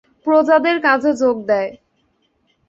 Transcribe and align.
প্রজাদের 0.27 0.77
কাজে 0.81 1.11
যোগ 1.13 1.37
দেয়। 1.47 1.71